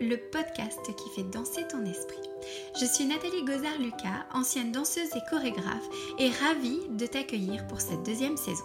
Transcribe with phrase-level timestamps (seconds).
[0.00, 2.20] Le podcast qui fait danser ton esprit.
[2.78, 8.36] Je suis Nathalie Gozard-Lucas, ancienne danseuse et chorégraphe, et ravie de t'accueillir pour cette deuxième
[8.36, 8.64] saison.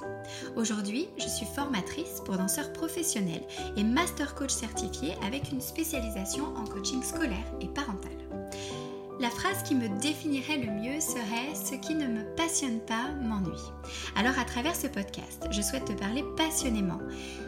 [0.55, 3.43] Aujourd'hui, je suis formatrice pour danseurs professionnels
[3.75, 8.08] et master coach certifié avec une spécialisation en coaching scolaire et parental.
[9.19, 13.51] La phrase qui me définirait le mieux serait⁇ Ce qui ne me passionne pas m'ennuie⁇
[14.15, 16.99] Alors à travers ce podcast, je souhaite te parler passionnément,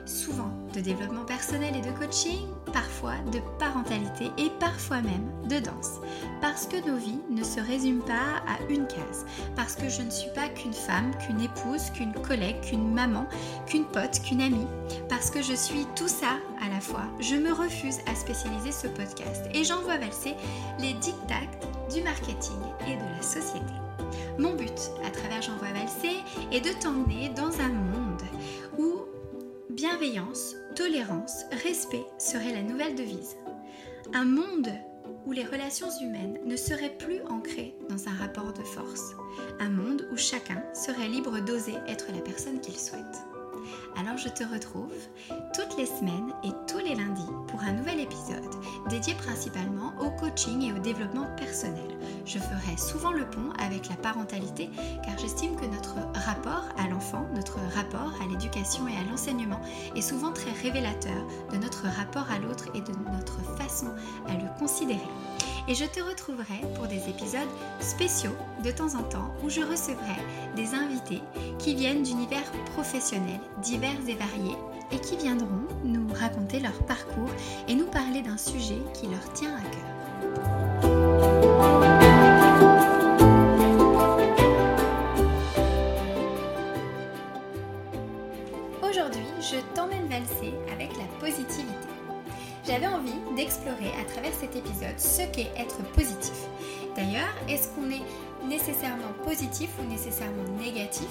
[0.05, 6.01] souvent de développement personnel et de coaching, parfois de parentalité et parfois même de danse.
[6.41, 9.25] Parce que nos vies ne se résument pas à une case.
[9.55, 13.27] Parce que je ne suis pas qu'une femme, qu'une épouse, qu'une collègue, qu'une maman,
[13.65, 14.67] qu'une pote, qu'une amie.
[15.07, 17.05] Parce que je suis tout ça à la fois.
[17.21, 20.35] Je me refuse à spécialiser ce podcast et j'envoie valser
[20.79, 21.31] les dictats
[21.93, 23.73] du marketing et de la société.
[24.37, 26.17] Mon but à travers J'envoie valser
[26.51, 28.21] est de t'emmener dans un monde
[28.77, 29.01] où
[29.69, 33.35] bienveillance, tolérance, respect seraient la nouvelle devise.
[34.13, 34.69] Un monde
[35.25, 39.15] où les relations humaines ne seraient plus ancrées dans un rapport de force.
[39.59, 43.30] Un monde où chacun serait libre d'oser être la personne qu'il souhaite.
[43.97, 44.93] Alors je te retrouve
[45.53, 48.49] toutes les semaines et tous les lundis pour un nouvel épisode
[48.89, 51.97] dédié principalement au coaching et au développement personnel.
[52.25, 54.69] Je ferai souvent le pont avec la parentalité
[55.03, 59.61] car j'estime que notre rapport à l'enfant, notre rapport à l'éducation et à l'enseignement
[59.95, 63.87] est souvent très révélateur de notre rapport à l'autre et de notre façon
[64.27, 64.99] à le considérer
[65.67, 67.47] et je te retrouverai pour des épisodes
[67.79, 70.15] spéciaux de temps en temps où je recevrai
[70.55, 71.21] des invités
[71.59, 74.57] qui viennent d'univers professionnels divers et variés
[74.91, 77.31] et qui viendront nous raconter leur parcours
[77.67, 79.81] et nous parler d'un sujet qui leur tient à cœur.
[95.95, 96.47] Positif.
[96.95, 98.01] D'ailleurs, est-ce qu'on est
[98.47, 101.07] nécessairement positif ou nécessairement négatif?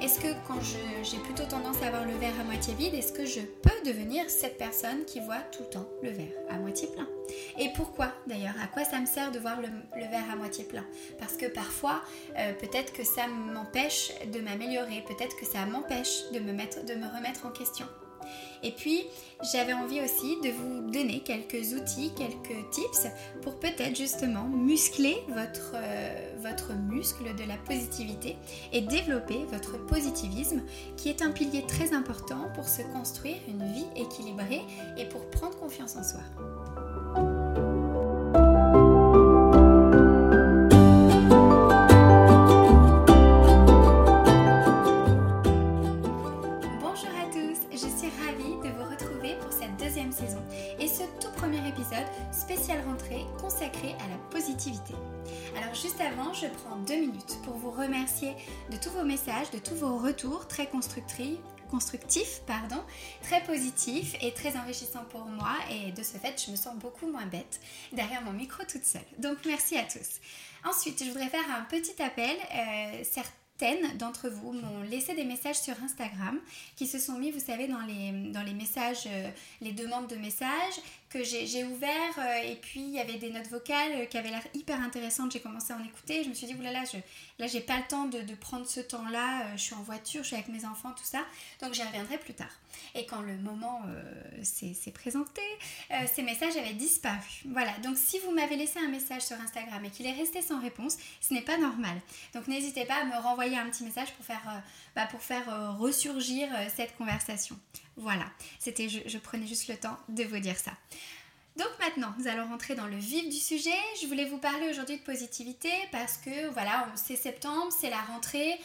[0.00, 0.60] Est-ce que quand
[1.02, 4.28] j'ai plutôt tendance à avoir le verre à moitié vide, est-ce que je peux devenir
[4.28, 7.06] cette personne qui voit tout le temps le verre à moitié plein?
[7.58, 8.54] Et pourquoi d'ailleurs?
[8.62, 9.68] À quoi ça me sert de voir le,
[10.00, 10.84] verre à moitié plein?
[11.18, 12.02] Parce que parfois,
[12.36, 17.06] euh, peut-être que ça m'empêche de m'améliorer, peut-être que ça m'empêche de me, de me
[17.16, 17.86] remettre en question.
[18.62, 19.04] Et puis,
[19.52, 23.08] j'avais envie aussi de vous donner quelques outils, quelques tips
[23.42, 28.36] pour peut-être justement muscler votre, euh, votre muscle de la positivité
[28.72, 30.62] et développer votre positivisme
[30.96, 34.62] qui est un pilier très important pour se construire une vie équilibrée
[34.96, 36.20] et pour prendre confiance en soi.
[59.24, 62.40] De tous vos retours très constructifs,
[63.22, 65.54] très positifs et très enrichissants pour moi.
[65.70, 67.60] Et de ce fait, je me sens beaucoup moins bête
[67.92, 69.02] derrière mon micro toute seule.
[69.18, 70.20] Donc merci à tous.
[70.64, 72.36] Ensuite, je voudrais faire un petit appel.
[72.52, 73.04] Euh,
[73.96, 76.38] d'entre vous m'ont laissé des messages sur Instagram
[76.76, 79.30] qui se sont mis, vous savez, dans les, dans les messages, euh,
[79.60, 83.48] les demandes de messages que j'ai ouvert euh, et puis il y avait des notes
[83.48, 85.32] vocales qui avaient l'air hyper intéressantes.
[85.32, 86.24] J'ai commencé à en écouter.
[86.24, 86.98] Je me suis dit, oulala, je,
[87.42, 89.54] là j'ai pas le temps de, prendre ce temps-là.
[89.56, 91.20] je suis en voiture, je suis avec mes enfants, tout ça.
[91.60, 92.50] Donc j'y reviendrai plus tard.
[92.94, 93.82] Et quand le moment
[94.42, 95.42] s'est présenté,
[96.12, 97.18] ces messages avaient disparu.
[97.50, 100.60] Voilà, donc si vous m'avez laissé un message sur Instagram et qu'il est resté sans
[100.60, 102.00] réponse, ce n'est pas normal.
[102.34, 104.58] Donc n'hésitez pas à me renvoyer un petit message pour faire, euh,
[104.94, 107.58] bah, pour faire euh, ressurgir euh, cette conversation.
[107.96, 108.24] Voilà,
[108.58, 110.72] c'était, je, prenais juste le temps de vous dire ça.
[111.56, 113.70] Donc maintenant, nous allons rentrer dans le vif du sujet.
[114.00, 118.58] Je voulais vous parler aujourd'hui de positivité parce que voilà, c'est septembre, c'est la rentrée,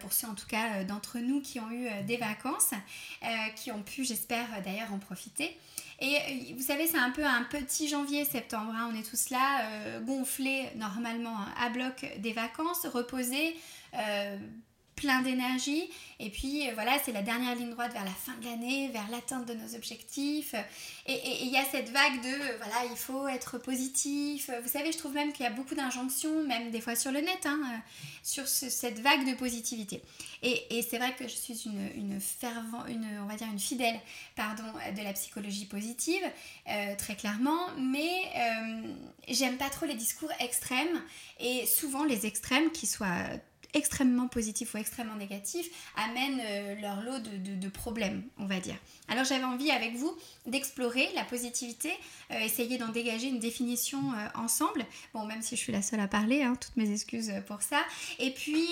[0.00, 2.70] pour ceux en tout cas d'entre nous qui ont eu des vacances,
[3.56, 5.58] qui ont pu, j'espère d'ailleurs, en profiter.
[6.00, 8.72] Et vous savez, c'est un peu un petit janvier, septembre.
[8.74, 8.90] Hein.
[8.92, 13.54] On est tous là, gonflés normalement à bloc des vacances, reposés,
[13.94, 14.38] euh,
[14.96, 15.90] plein d'énergie.
[16.20, 19.08] Et puis euh, voilà, c'est la dernière ligne droite vers la fin de l'année, vers
[19.10, 20.54] l'atteinte de nos objectifs.
[21.06, 24.50] Et il y a cette vague de, euh, voilà, il faut être positif.
[24.62, 27.20] Vous savez, je trouve même qu'il y a beaucoup d'injonctions, même des fois sur le
[27.20, 27.60] net, hein,
[28.22, 30.02] sur cette vague de positivité.
[30.42, 32.18] Et, c'est vrai que je suis une,
[33.22, 33.98] on va dire une fidèle,
[34.34, 34.64] pardon,
[34.96, 36.22] de la psychologie positive,
[36.98, 37.68] très clairement.
[37.78, 38.10] Mais
[39.28, 41.00] j'aime pas trop les discours extrêmes
[41.38, 43.24] et souvent les extrêmes qui soient
[43.74, 48.76] extrêmement positifs ou extrêmement négatifs amènent euh, leur lot de, problèmes, on va dire.
[49.08, 50.14] Alors j'avais envie avec vous
[50.46, 51.90] d'explorer la positivité,
[52.30, 54.00] euh, essayer d'en dégager une définition
[54.34, 54.84] ensemble.
[55.14, 57.82] Bon, même si je suis la seule à parler, hein, toutes mes excuses pour ça.
[58.18, 58.66] Et puis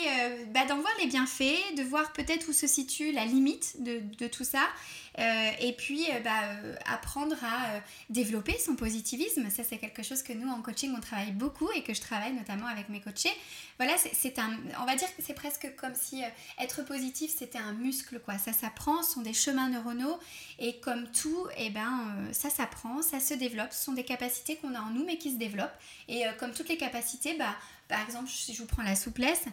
[0.48, 4.44] bah, d'en voir les bienfaits, de voir peut-être où se situe la limite de, tout
[4.44, 4.68] ça.
[5.18, 6.40] Et puis bah,
[6.86, 9.48] apprendre à développer son positivisme.
[9.50, 12.32] Ça, c'est quelque chose que nous, en coaching, on travaille beaucoup et que je travaille
[12.32, 13.32] notamment avec mes coachés.
[13.78, 16.28] Voilà, c'est un, on va dire que c'est presque comme si euh,
[16.58, 18.36] être positif, c'était un muscle, quoi.
[18.38, 20.18] Ça s'apprend, ce sont des chemins neuronaux
[20.58, 23.72] et comme tout, eh ben, euh, ça s'apprend, ça se développe.
[23.72, 25.78] Ce sont des capacités qu'on a en nous mais qui se développent.
[26.08, 27.56] Et euh, comme toutes les capacités, bah,
[27.90, 29.44] par exemple, si je vous prends la souplesse,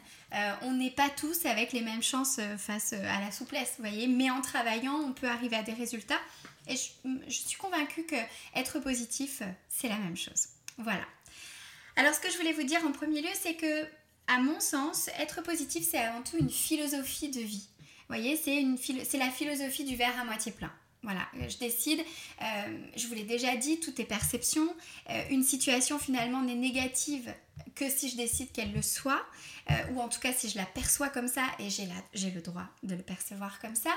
[0.62, 4.08] on n'est pas tous avec les mêmes chances face à la souplesse, voyez.
[4.08, 6.20] Mais en travaillant, on peut arriver à des résultats.
[6.70, 8.16] Et je, suis convaincue que
[8.56, 10.48] être positif, c'est la même chose.
[10.78, 11.06] Voilà.
[11.96, 13.86] Alors ce que je voulais vous dire en premier lieu, c'est que,
[14.28, 17.68] à mon sens, être positif, c'est avant tout une philosophie de vie.
[18.08, 20.72] Voyez, c'est la philosophie du verre à moitié plein.
[21.04, 22.00] Voilà, je décide,
[22.42, 24.68] euh, je vous l'ai déjà dit, tout est perception.
[25.10, 27.34] Euh, une situation finalement n'est négative
[27.76, 29.24] que si je décide qu'elle le soit,
[29.70, 32.68] euh, ou en tout cas si je la perçois comme ça, et j'ai le droit
[32.84, 33.92] de le percevoir comme ça.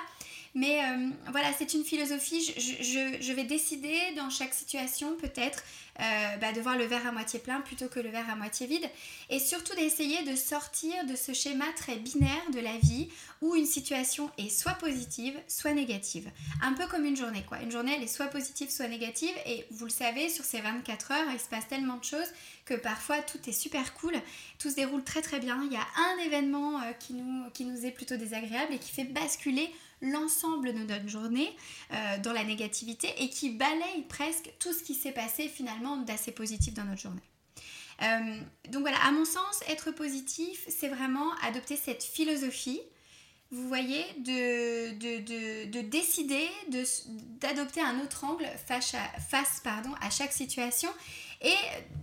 [0.55, 5.63] Mais euh, voilà, c'est une philosophie, je, vais décider dans chaque situation peut-être
[6.01, 8.67] euh, bah, de voir le verre à moitié plein plutôt que le verre à moitié
[8.67, 8.89] vide,
[9.29, 13.09] et surtout d'essayer de sortir de ce schéma très binaire de la vie
[13.41, 16.31] où une situation est soit positive, soit négative.
[16.63, 17.61] Un peu comme une journée, quoi.
[17.61, 21.13] Une journée, elle est soit positive, soit négative, et vous le savez, sur ces 24
[21.13, 22.29] heures, il se passe tellement de choses
[22.75, 24.15] parfois tout est super cool,
[24.59, 25.63] tout se déroule très très bien.
[25.65, 28.91] Il y a un événement euh, qui, nous, qui nous est plutôt désagréable et qui
[28.91, 29.71] fait basculer
[30.03, 31.55] l'ensemble de notre journée
[31.93, 36.33] euh, dans la négativité et qui balaye presque tout ce qui s'est passé finalement d'assez
[36.33, 37.21] positif dans notre journée.
[38.03, 38.41] Euh,
[38.71, 42.81] donc voilà, à mon sens, être positif, c'est vraiment adopter cette philosophie
[43.53, 46.49] vous voyez, de, de, de, décider
[47.41, 50.89] d'adopter un autre angle face à, chaque situation
[51.43, 51.57] et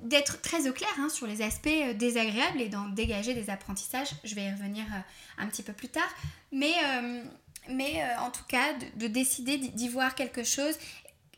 [0.04, 4.10] d'être très au clair hein, sur les aspects euh, désagréables et d'en dégager des apprentissages.
[4.24, 5.00] Je vais y revenir euh,
[5.44, 6.10] un petit peu plus tard.
[6.52, 7.24] Mais, euh,
[7.70, 10.76] mais en tout cas, de, décider d'y voir quelque chose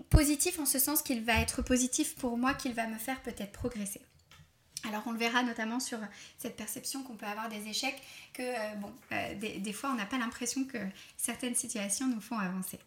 [0.10, 3.52] positif en ce sens qu'il va être positif pour moi, qu'il va me faire peut-être
[3.52, 4.02] progresser.
[4.88, 6.00] Alors on le verra notamment sur
[6.38, 8.02] cette perception qu'on peut avoir des échecs,
[8.34, 8.44] que
[8.78, 8.94] bon,
[9.40, 10.78] des, fois on n'a pas l'impression que
[11.18, 12.80] certaines situations nous font avancer.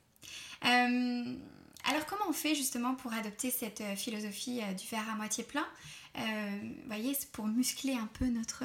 [1.85, 5.43] Alors comment on fait justement pour adopter cette euh, philosophie euh, du verre à moitié
[5.43, 5.67] plein?
[6.17, 8.65] Euh, Vous voyez, c'est pour muscler un peu notre,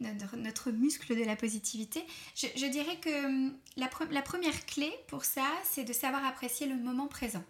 [0.00, 2.04] notre, muscle de la positivité.
[2.34, 7.06] Je, dirais que hum, la première clé pour ça, c'est de savoir apprécier le moment
[7.06, 7.44] présent.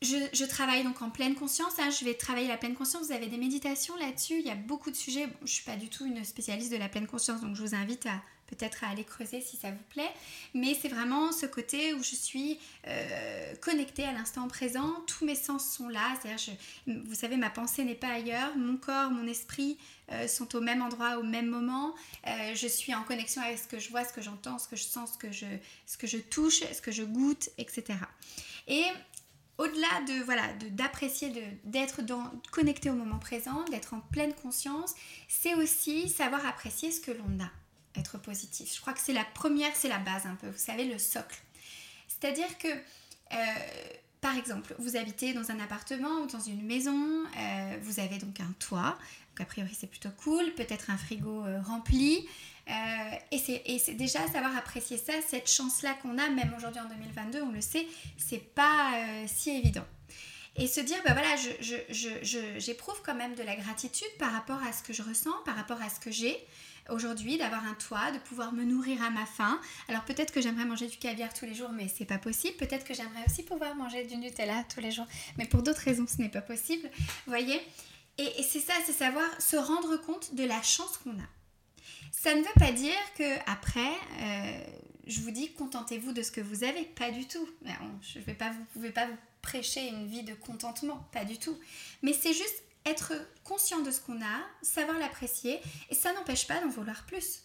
[0.00, 1.78] Je, travaille donc en pleine conscience.
[1.78, 1.90] Hein.
[1.90, 3.06] je vais travailler la pleine conscience.
[3.06, 4.38] Vous avez des méditations là-dessus.
[4.38, 5.26] Il y a beaucoup de sujets.
[5.40, 7.74] je ne suis pas du tout une spécialiste de la pleine conscience, donc je vous
[7.74, 10.10] invite à peut-être à aller creuser si ça vous plaît.
[10.54, 15.02] Mais c'est vraiment ce côté où je suis euh, connectée à l'instant présent.
[15.06, 16.14] Tous mes sens sont là.
[16.20, 16.54] C'est-à-dire,
[16.86, 18.56] vous savez, ma pensée n'est pas ailleurs.
[18.56, 19.78] Mon corps, mon esprit
[20.12, 21.94] euh, sont au même endroit, au même moment.
[22.26, 24.76] Euh, je suis en connexion avec ce que je vois, ce que j'entends, ce que
[24.76, 25.46] je sens, ce que je,
[25.86, 27.98] ce que je touche, ce que je goûte, etc.
[28.66, 28.84] Et
[29.58, 31.32] au-delà de voilà d'apprécier
[31.64, 32.00] d'être
[32.50, 34.94] connecté au moment présent, d'être en pleine conscience,
[35.28, 37.50] c'est aussi savoir apprécier ce que l'on a
[37.98, 38.74] être positif.
[38.74, 41.40] Je crois que c'est la première, c'est la base un peu, vous savez, le socle.
[42.06, 43.36] C'est-à-dire que, euh,
[44.20, 48.40] par exemple, vous habitez dans un appartement ou dans une maison, euh, vous avez donc
[48.40, 48.98] un toit,
[49.30, 52.26] donc a priori c'est plutôt cool, peut-être un frigo euh, rempli,
[52.68, 57.52] et c'est déjà savoir apprécier ça, cette chance-là qu'on a, même aujourd'hui en 2022, on
[57.52, 58.92] le sait, c'est pas
[59.26, 59.84] si évident
[60.58, 61.36] et se dire, ben voilà,
[62.58, 65.80] j'éprouve quand même de la gratitude par rapport à ce que je ressens, par rapport
[65.80, 66.36] à ce que j'ai
[66.90, 69.60] aujourd'hui, d'avoir un toit, de pouvoir me nourrir à ma faim.
[69.88, 72.56] Alors peut-être que j'aimerais manger du caviar tous les jours, mais c'est pas possible.
[72.56, 75.06] Peut-être que j'aimerais aussi pouvoir manger du Nutella tous les jours,
[75.36, 76.90] mais pour d'autres raisons, ce n'est pas possible.
[76.96, 77.60] Vous voyez
[78.16, 81.37] Et, c'est ça, c'est savoir se rendre compte de la chance qu'on a.
[82.12, 84.64] Ça ne veut pas dire que après, euh,
[85.06, 87.48] je vous dis contentez-vous de ce que vous avez, pas du tout.
[88.02, 89.06] Je vais pas, vous pouvez pas
[89.42, 91.56] prêcher une vie de contentement, pas du tout.
[92.02, 93.12] Mais c'est juste être
[93.44, 95.60] conscient de ce qu'on a, savoir l'apprécier,
[95.90, 97.42] et ça n'empêche pas d'en vouloir plus.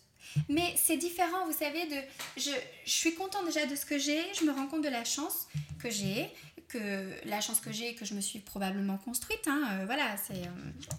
[0.49, 1.95] Mais c'est différent, vous savez, de
[2.37, 2.51] je,
[2.85, 5.47] suis content déjà de ce que j'ai, je me rends compte de la chance
[5.79, 6.29] que j'ai,
[6.69, 10.49] que la chance que j'ai, que je me suis probablement construite, hein, voilà, c'est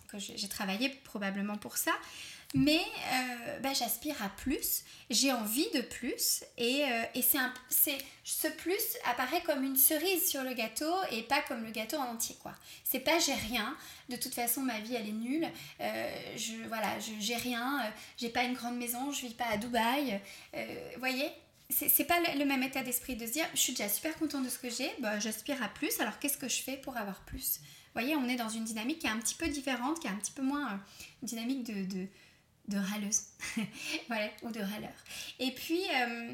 [0.09, 1.93] que j'ai travaillé probablement pour ça
[2.55, 2.81] mais
[3.13, 8.81] euh, bah, j'aspire à plus, j'ai envie de plus, et, euh, et c'est ce plus
[9.11, 12.55] apparaît comme une cerise sur le gâteau et pas comme le gâteau en entier, quoi.
[12.85, 13.77] C'est pas j'ai rien,
[14.09, 15.49] de toute façon ma vie elle est nulle,
[15.81, 20.21] euh, je, voilà, j'ai rien, j'ai pas une grande maison, je vis pas à Dubaï,
[20.99, 21.29] voyez?
[21.71, 24.49] C'est pas le, même état d'esprit de se dire je suis déjà super content de
[24.49, 27.59] ce que j'ai, bah, j'aspire à plus, alors qu'est-ce que je fais pour avoir plus?
[27.59, 30.11] Vous voyez, on est dans une dynamique qui est un petit peu différente, qui est
[30.11, 30.81] un petit peu moins
[31.23, 32.07] une dynamique de
[32.73, 33.23] râleuse,
[34.09, 34.93] voilà, ou de râleur.
[35.39, 36.33] Et puis, euh,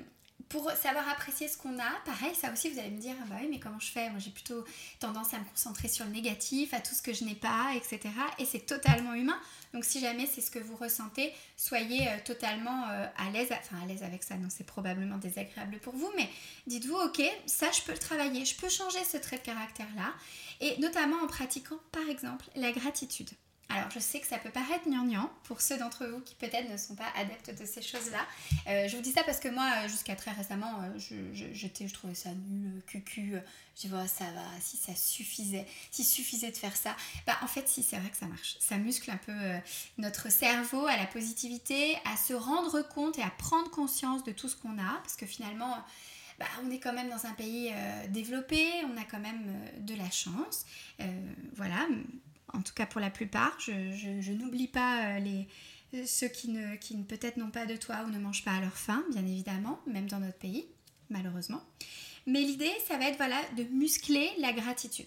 [0.50, 3.36] pour savoir apprécier ce qu'on a, pareil, ça aussi, vous allez me dire, ah bah
[3.40, 4.10] oui, mais comment je fais?
[4.10, 4.64] Moi, j'ai plutôt
[4.98, 8.00] tendance à me concentrer sur le négatif, à tout ce que je n'ai pas, etc.
[8.38, 9.38] Et c'est totalement humain.
[9.72, 13.80] Donc, si jamais c'est ce que vous ressentez, soyez euh, totalement euh, à l'aise, enfin
[13.80, 16.28] à l'aise avec ça, non, c'est probablement désagréable pour vous, mais
[16.66, 20.12] dites-vous, ok, ça, je peux le travailler, je peux changer ce trait de caractère-là,
[20.60, 23.30] et notamment en pratiquant, par exemple, la gratitude.
[23.70, 26.76] Alors je sais que ça peut paraître gnangnan pour ceux d'entre vous qui peut-être ne
[26.76, 28.26] sont pas adeptes de ces choses-là.
[28.66, 31.92] Euh, je vous dis ça parce que moi, euh, jusqu'à très récemment, euh, je, je,
[31.92, 33.34] trouvais ça nul, cucu.
[33.76, 36.96] Je dis, ça va, si ça suffisait, s'il suffisait de faire ça.
[37.26, 38.56] Bah en fait, si, c'est vrai que ça marche.
[38.58, 39.32] Ça muscle un peu
[39.98, 44.48] notre cerveau à la positivité, à se rendre compte et à prendre conscience de tout
[44.48, 44.98] ce qu'on a.
[45.02, 45.78] Parce que finalement...
[46.38, 47.70] Bah, on est quand même dans un pays
[48.08, 50.64] développé, on a quand même de la chance.
[51.52, 51.86] voilà,
[52.52, 53.56] en tout cas pour la plupart.
[53.60, 58.10] Je, n'oublie pas euh, les, ceux qui, ne, qui peut-être n'ont pas de toit ou
[58.10, 60.66] ne mangent pas à leur faim, bien évidemment, même dans notre pays,
[61.08, 61.62] malheureusement.
[62.26, 63.18] Mais l'idée, ça va être
[63.56, 65.06] de muscler la gratitude.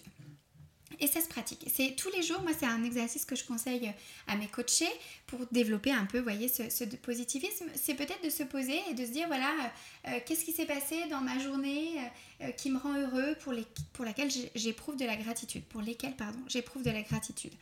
[1.00, 1.66] Et ça se pratique.
[1.74, 3.92] C'est tous les jours, moi c'est un exercice que je conseille
[4.26, 4.88] à mes coachés
[5.26, 7.66] pour développer un peu, voyez, ce, positivisme.
[7.74, 10.66] C'est peut-être de se poser et de se dire, voilà, euh, euh, qu'est-ce qui s'est
[10.66, 11.98] passé dans ma journée
[12.42, 13.64] euh, qui me rend heureux, pour, les,
[14.00, 17.52] laquelle j'éprouve de la gratitude, pour lesquelles, pardon, j'éprouve de la gratitude.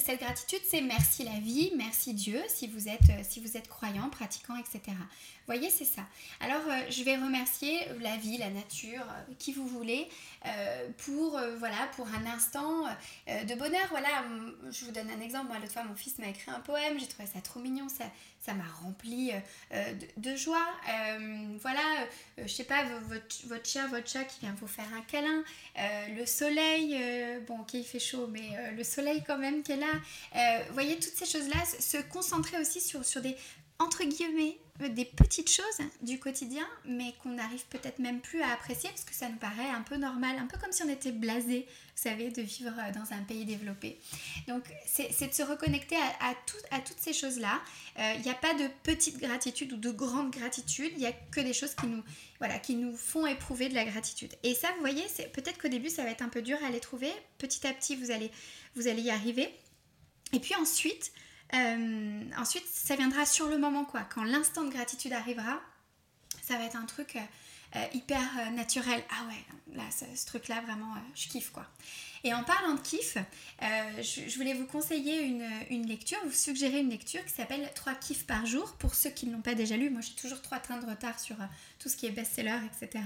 [0.00, 4.80] Cette gratitude, c'est merci la vie, merci Dieu, si vous êtes, euh, croyant, pratiquant, etc.
[4.86, 6.02] Vous voyez, c'est ça.
[6.40, 10.08] Alors, euh, je vais remercier la vie, la nature, euh, qui vous voulez,
[10.98, 12.84] pour, voilà, pour un instant
[13.26, 13.86] de bonheur.
[13.90, 14.08] Voilà,
[14.70, 15.48] je vous donne un exemple.
[15.48, 18.04] Moi, l'autre fois, mon fils m'a écrit un poème, j'ai trouvé ça trop mignon, ça,
[18.40, 19.32] ça m'a rempli
[20.16, 20.66] de, joie.
[21.60, 21.82] voilà,
[22.46, 25.42] je sais pas, votre, votre, chien, votre chat qui vient vous faire un câlin,
[26.16, 26.96] le soleil,
[27.46, 29.86] bon, ok, il fait chaud, mais le soleil quand même qui est là
[30.36, 33.36] euh, vous voyez, toutes ces choses-là, se concentrer aussi sur, sur des,
[33.78, 38.52] entre guillemets, euh, des petites choses du quotidien, mais qu'on n'arrive peut-être même plus à
[38.52, 41.12] apprécier parce que ça nous paraît un peu normal, un peu comme si on était
[41.12, 43.98] blasé, vous savez, de vivre euh, dans un pays développé.
[44.46, 46.34] Donc, c'est de se reconnecter à,
[46.80, 47.60] toutes ces choses-là.
[48.16, 51.40] Il n'y a pas de petite gratitude ou de grande gratitude, il n'y a que
[51.40, 52.02] des choses qui nous,
[52.38, 54.32] voilà, qui nous font éprouver de la gratitude.
[54.42, 56.80] Et ça, vous voyez, peut-être qu'au début, ça va être un peu dur à les
[56.80, 57.10] trouver.
[57.38, 58.30] Petit à petit, vous allez,
[58.76, 59.52] vous allez y arriver.
[60.32, 61.12] Et puis ensuite,
[61.54, 64.02] euh, ensuite, ça viendra sur le moment, quoi.
[64.02, 65.60] Quand l'instant de gratitude arrivera,
[66.42, 67.20] ça va être un truc euh,
[67.76, 69.02] euh, hyper naturel.
[69.10, 71.66] Ah ouais, là, ce, truc-là, vraiment, je kiffe, quoi.
[72.24, 73.16] Et en parlant de kiff,
[73.60, 78.26] je, voulais vous conseiller une, une, lecture, vous suggérer une lecture qui s'appelle 3 kiffs
[78.26, 78.74] par jour.
[78.78, 81.20] Pour ceux qui ne l'ont pas déjà lu, moi j'ai toujours 3 trains de retard
[81.20, 81.36] sur
[81.78, 83.04] tout ce qui est best-seller, etc.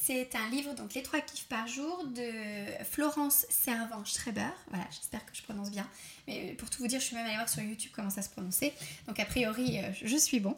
[0.00, 4.50] c'est un livre, donc Les 3 kiffs par jour, de Florence Servan-Schreiber.
[4.68, 5.86] Voilà, j'espère que je prononce bien.
[6.28, 8.30] Mais pour tout vous dire, je suis même allée voir sur YouTube comment ça se
[8.30, 8.72] prononçait.
[9.08, 10.56] Donc a priori, euh, je suis bon.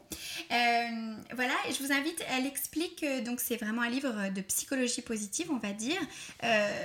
[0.51, 4.41] Euh, voilà, et je vous invite, elle explique, euh, donc c'est vraiment un livre de
[4.43, 6.01] psychologie positive, on va dire,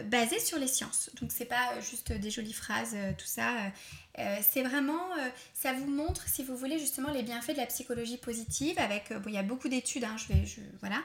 [0.05, 1.09] basé sur les sciences.
[1.21, 3.71] Donc c'est pas juste des jolies phrases, tout ça.
[4.41, 5.09] C'est vraiment,
[5.53, 8.77] ça vous montre, si vous voulez, justement les bienfaits de la psychologie positive.
[8.79, 10.43] Avec, bon, il y a beaucoup d'études, hein, je vais,
[10.79, 11.01] voilà.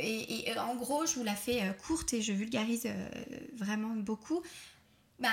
[0.00, 2.88] Et, en gros, je vous la fais courte et je vulgarise
[3.56, 4.42] vraiment beaucoup.
[5.18, 5.30] Bah,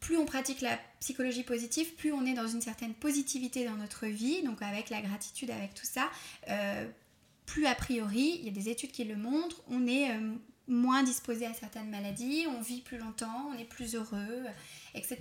[0.00, 4.06] plus on pratique la psychologie positive, plus on est dans une certaine positivité dans notre
[4.06, 6.10] vie, donc avec la gratitude, avec tout ça,
[6.48, 6.88] euh,
[7.46, 10.34] plus a priori, il y a des études qui le montrent, on est euh,
[10.66, 14.44] moins disposé à certaines maladies, on vit plus longtemps, on est plus heureux,
[14.94, 15.18] etc.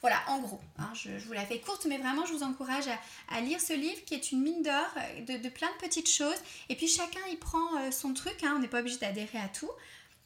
[0.00, 2.88] Voilà, en gros, hein, je, vous la fais courte, mais vraiment je vous encourage
[3.28, 4.88] à, lire ce livre qui est une mine d'or
[5.26, 8.60] de, plein de petites choses, et puis chacun y prend euh, son truc, hein, on
[8.60, 9.70] n'est pas obligé d'adhérer à tout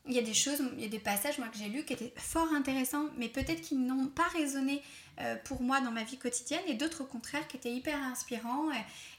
[0.06, 1.94] il y a des choses, il y a des passages moi que j'ai lus qui
[1.94, 4.82] étaient fort intéressants, mais peut-être qui n'ont pas résonné
[5.20, 8.68] euh, pour moi dans ma vie quotidienne, et d'autres au contraire qui étaient hyper inspirants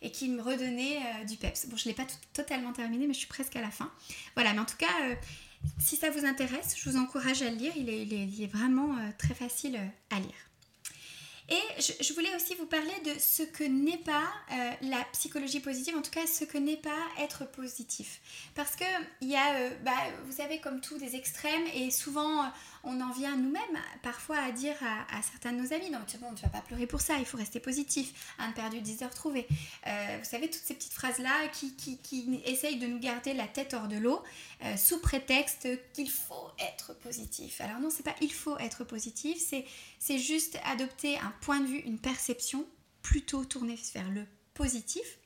[0.01, 1.67] et, qui me redonnaient euh, du peps.
[1.67, 3.91] Bon, je ne l'ai pas totalement terminé, mais je suis presque à la fin.
[4.35, 5.15] Voilà, mais en tout cas, euh,
[5.79, 7.73] si ça vous intéresse, je vous encourage à le lire.
[7.75, 9.79] Il est, vraiment très facile
[10.09, 10.45] à lire.
[11.47, 15.95] Et je, voulais aussi vous parler de ce que n'est pas euh, la psychologie positive,
[15.95, 18.19] en tout cas ce que n'est pas être positif.
[18.55, 18.85] Parce que
[19.21, 19.91] il y a, euh, bah,
[20.25, 22.51] vous savez, comme tout, des extrêmes et souvent
[22.85, 26.33] on en vient nous-mêmes parfois à dire à, certains de nos amis non c'est bon
[26.33, 29.47] tu vas pas pleurer pour ça il faut rester positif un perdu 10 heures trouvées.
[29.87, 33.33] Euh, vous savez toutes ces petites phrases là qui, qui, qui, essayent de nous garder
[33.33, 34.21] la tête hors de l'eau
[34.63, 37.61] euh, sous prétexte qu'il faut être positif.
[37.61, 39.37] Alors non c'est pas il faut être positif
[39.99, 42.65] c'est juste adopter un point de vue une perception
[43.01, 45.19] plutôt tournée vers le positif.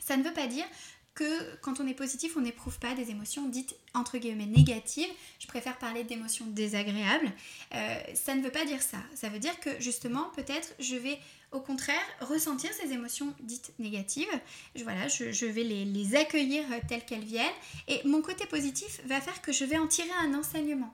[0.00, 0.66] Ça ne veut pas dire
[1.14, 5.10] que quand on est positif, on n'éprouve pas des émotions dites entre guillemets négatives.
[5.38, 7.32] Je préfère parler d'émotions désagréables.
[7.74, 8.98] Euh, ça ne veut pas dire ça.
[9.14, 11.18] Ça veut dire que justement, peut-être, je vais
[11.52, 14.26] au contraire ressentir ces émotions dites négatives.
[14.74, 17.46] Je, voilà, je, vais les, les, accueillir telles qu'elles viennent.
[17.86, 20.92] Et mon côté positif va faire que je vais en tirer un enseignement.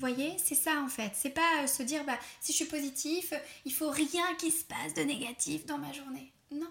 [0.00, 1.12] Voyez, c'est ça en fait.
[1.14, 3.34] C'est pas euh, se dire, bah, si je suis positif,
[3.66, 6.32] il faut rien qui se passe de négatif dans ma journée.
[6.50, 6.70] Non,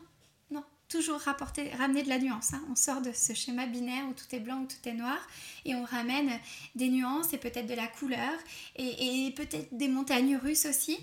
[0.89, 2.53] toujours rapporter, ramener de la nuance.
[2.53, 2.61] Hein.
[2.69, 5.19] On sort de ce schéma binaire où tout est blanc ou tout est noir
[5.63, 6.31] et on ramène
[6.75, 8.33] des nuances et peut-être de la couleur
[8.75, 10.97] et, peut-être des montagnes russes aussi.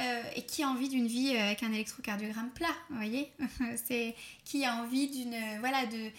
[0.00, 3.30] Euh, et qui a envie d'une vie avec un électrocardiogramme plat, vous voyez
[3.86, 6.10] C'est qui a envie d'une voilà de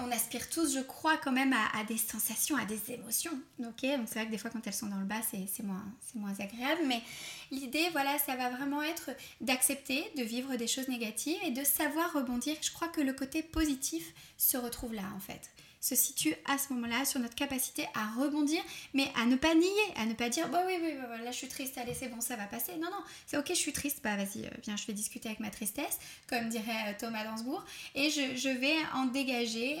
[0.00, 3.32] on aspire tous, je crois, quand même à, des sensations, à des émotions.
[3.60, 5.84] Ok, donc c'est vrai que des fois, quand elles sont dans le bas, c'est moins,
[6.14, 6.82] moins agréable.
[6.86, 7.02] Mais
[7.50, 12.12] l'idée, voilà, ça va vraiment être d'accepter de vivre des choses négatives et de savoir
[12.12, 12.56] rebondir.
[12.60, 16.72] Je crois que le côté positif se retrouve là, en fait se situe à ce
[16.72, 18.60] moment-là sur notre capacité à rebondir,
[18.94, 20.94] mais à ne pas nier, à ne pas dire bah oui, oui,
[21.24, 22.72] là je suis triste, allez, c'est bon, ça va passer.
[22.76, 25.40] Non, non, c'est ok, je suis triste, bah vas-y, euh, viens, je vais discuter avec
[25.40, 29.78] ma tristesse, comme dirait euh, Thomas Dansbourg, et je, vais en dégager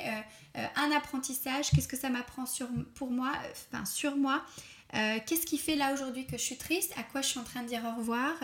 [0.56, 3.32] euh, un apprentissage, qu'est-ce que ça m'apprend sur, pour moi,
[3.72, 4.44] enfin sur moi.
[4.92, 7.62] qu'est-ce qui fait là aujourd'hui que je suis triste, à quoi je suis en train
[7.62, 8.34] de dire au revoir,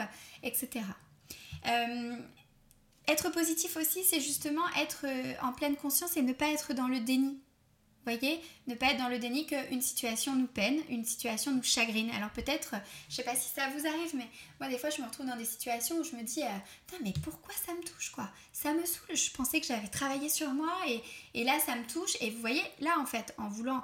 [0.42, 0.80] etc.
[3.08, 5.06] être positif aussi, c'est justement être
[5.42, 7.38] en pleine conscience et ne pas être dans le déni
[8.04, 12.10] voyez Ne pas être dans le déni qu'une situation nous peine, une situation nous chagrine.
[12.10, 12.74] Alors peut-être,
[13.08, 14.28] je sais pas si ça vous arrive, mais
[14.68, 17.54] des fois je me retrouve dans des situations où je me dis, euh, mais pourquoi
[17.54, 18.28] ça me touche quoi?
[18.52, 21.02] Ça me saoule, je pensais que j'avais travaillé sur moi et,
[21.34, 22.16] et, là ça me touche.
[22.20, 23.82] Et vous voyez, là en fait, en voulant,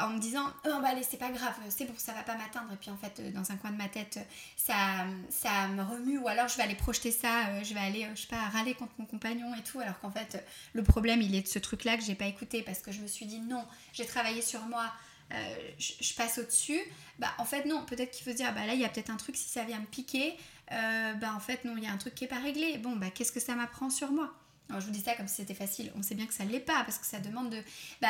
[0.00, 2.72] en me disant, oh bah allez, c'est pas grave, c'est bon, ça va pas m'atteindre.
[2.72, 4.18] Et puis en fait, euh, dans un coin de ma tête,
[4.56, 6.18] ça, ça me remue.
[6.18, 8.74] Ou alors je vais aller projeter ça, euh, je vais aller, je sais pas, râler
[8.74, 9.80] contre mon compagnon et tout.
[9.80, 12.80] Alors qu'en fait, le problème il est de ce truc-là que j'ai pas écouté parce
[12.80, 14.92] que je me suis dit, non, j'ai travaillé sur moi,
[15.32, 16.80] euh, je, passe au-dessus.
[17.18, 19.10] Bah en fait non, peut-être qu'il faut se dire, bah là il y a peut-être
[19.10, 20.34] un truc, si ça vient me piquer,
[20.72, 22.78] euh, bah en fait non, il y a un truc qui est pas réglé.
[22.78, 24.34] Bon, bah qu'est-ce que ça m'apprend sur moi?
[24.80, 25.92] Je vous dis ça comme si c'était facile.
[25.96, 27.58] On sait bien que ça ne l'est pas parce que ça demande de,
[28.00, 28.08] bah,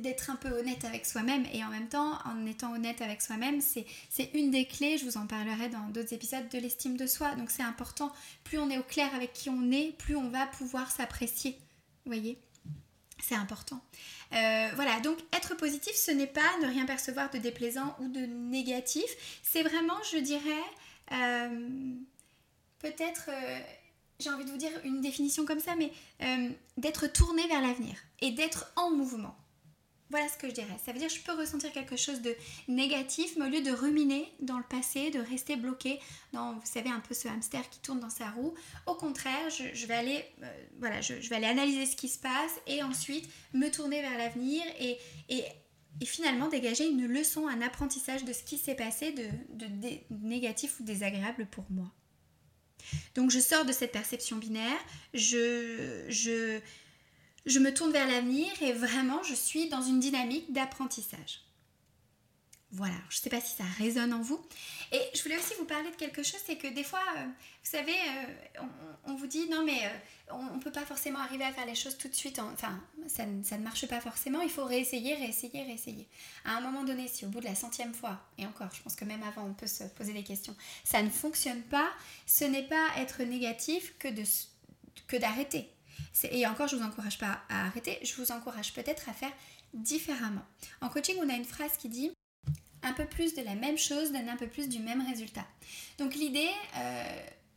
[0.00, 1.46] d'être un peu honnête avec soi-même.
[1.52, 5.04] Et en même temps, en étant honnête avec soi-même, c'est, c'est une des clés, je
[5.04, 7.34] vous en parlerai dans d'autres épisodes, de l'estime de soi.
[7.36, 8.12] Donc c'est important,
[8.44, 11.58] plus on est au clair avec qui on est, plus on va pouvoir s'apprécier.
[12.04, 12.38] Vous voyez?
[13.22, 13.80] C'est important.
[14.32, 18.20] Euh, voilà, donc être positif, ce n'est pas ne rien percevoir de déplaisant ou de
[18.20, 19.04] négatif.
[19.42, 20.64] C'est vraiment, je dirais,
[21.12, 21.94] euh,
[22.80, 23.60] peut-être, euh,
[24.18, 25.92] j'ai envie de vous dire une définition comme ça, mais
[26.76, 29.36] d'être tourné vers l'avenir et d'être en mouvement.
[30.12, 30.76] Voilà ce que je dirais.
[30.84, 32.36] Ça veut dire que je peux ressentir quelque chose de
[32.68, 35.98] négatif, mais au lieu de ruminer dans le passé, de rester bloqué
[36.34, 38.52] dans, vous savez, un peu ce hamster qui tourne dans sa roue,
[38.86, 43.26] au contraire, je, vais, aller, euh, vais aller analyser ce qui se passe et ensuite
[43.54, 44.98] me tourner vers l'avenir et,
[46.04, 49.66] finalement dégager une leçon, un apprentissage de ce qui s'est passé de,
[50.10, 51.90] négatif ou désagréable pour moi.
[53.14, 54.78] Donc je sors de cette perception binaire,
[55.14, 56.60] je,
[57.46, 61.42] je me tourne vers l'avenir et vraiment je suis dans une dynamique d'apprentissage.
[62.74, 64.40] Voilà, je ne sais pas si ça résonne en vous.
[64.92, 67.70] Et je voulais aussi vous parler de quelque chose, c'est que des fois, euh, vous
[67.70, 68.62] savez, euh,
[69.04, 71.74] on, vous dit non mais euh, on ne peut pas forcément arriver à faire les
[71.74, 72.38] choses tout de suite.
[72.38, 76.08] enfin, ça, ça, ne marche pas forcément, il faut réessayer, réessayer, réessayer.
[76.46, 78.96] À un moment donné, si au bout de la centième fois, et encore, je pense
[78.96, 81.90] que même avant on peut se poser des questions, ça ne fonctionne pas,
[82.24, 85.68] ce n'est pas être négatif que d'arrêter.
[86.30, 89.32] Et encore, je ne vous encourage pas à arrêter, je vous encourage peut-être à faire
[89.74, 90.44] différemment.
[90.80, 92.12] En coaching, on a une phrase qui dit
[92.82, 95.46] un peu plus de la même chose donne un peu plus du même résultat.
[95.98, 97.04] Donc l'idée, euh,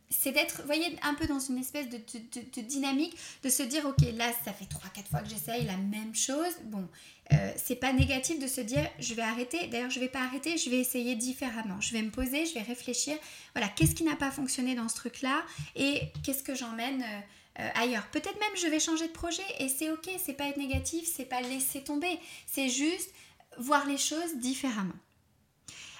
[0.08, 4.30] c'est d'être, voyez, un peu dans une espèce de, dynamique, de se dire, ok, là,
[4.44, 6.54] ça fait 3-4 fois que j'essaye la même chose.
[6.64, 6.88] Bon,
[7.32, 9.66] euh, c'est pas négatif de se dire, je vais arrêter.
[9.66, 11.80] D'ailleurs, je vais pas arrêter, je vais essayer différemment.
[11.80, 13.16] Je vais me poser, je vais réfléchir.
[13.54, 15.44] Voilà, qu'est-ce qui n'a pas fonctionné dans ce truc-là
[15.74, 17.20] et qu'est-ce que j'emmène euh,
[17.58, 18.06] euh, ailleurs.
[18.08, 21.24] Peut-être même je vais changer de projet et c'est ok, c'est pas être négatif, c'est
[21.24, 23.10] pas laisser tomber, c'est juste
[23.58, 24.94] voir les choses différemment.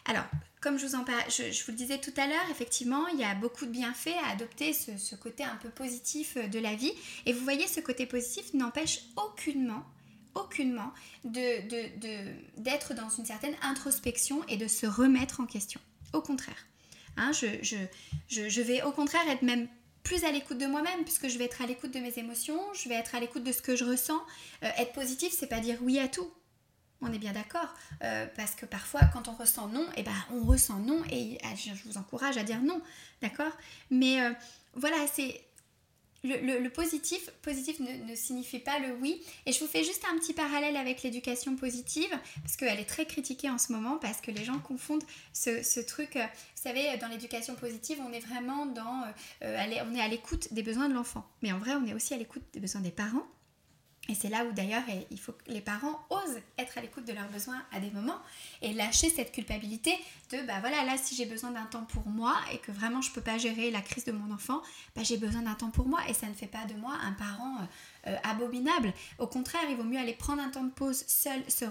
[0.04, 0.24] Alors,
[0.60, 3.34] comme je vous, en je, vous le disais tout à l'heure, effectivement, il y a
[3.34, 6.92] beaucoup de bienfaits à adopter ce, côté un peu positif de la vie.
[7.24, 9.84] Et vous voyez, ce côté positif n'empêche aucunement
[10.36, 10.92] aucunement
[11.24, 15.80] d'être dans une certaine introspection et de se remettre en question.
[16.12, 16.66] Au contraire.
[17.16, 17.46] Hein, je,
[18.28, 19.66] je, vais au contraire être même
[20.06, 22.88] plus à l'écoute de moi-même puisque je vais être à l'écoute de mes émotions, je
[22.88, 24.20] vais être à l'écoute de ce que je ressens.
[24.62, 26.30] Euh, être positif, c'est pas dire oui à tout.
[27.02, 30.14] On est bien d'accord euh, parce que parfois quand on ressent non, et eh ben
[30.30, 32.80] on ressent non et je vous encourage à dire non,
[33.20, 33.52] d'accord?
[33.90, 34.30] Mais euh,
[34.74, 35.44] voilà, c'est
[36.26, 39.22] le, positif, positif ne, signifie pas le oui.
[39.46, 42.10] Et je vous fais juste un petit parallèle avec l'éducation positive,
[42.42, 46.16] parce qu'elle est très critiquée en ce moment, parce que les gens confondent ce, truc.
[46.16, 49.04] Euh, vous savez, dans l'éducation positive, on est vraiment dans...
[49.42, 51.26] Euh, on est à l'écoute des besoins de l'enfant.
[51.42, 53.26] Mais en vrai, on est aussi à l'écoute des besoins des parents
[54.08, 57.12] et c'est là où d'ailleurs il faut que les parents osent être à l'écoute de
[57.12, 58.18] leurs besoins à des moments
[58.62, 59.92] et lâcher cette culpabilité
[60.30, 63.10] de bah voilà là si j'ai besoin d'un temps pour moi et que vraiment je
[63.12, 64.62] peux pas gérer la crise de mon enfant,
[64.94, 67.12] bah j'ai besoin d'un temps pour moi et ça ne fait pas de moi un
[67.12, 68.92] parent euh, euh, abominable.
[69.18, 71.64] Au contraire, il vaut mieux aller prendre un temps de pause seul, se,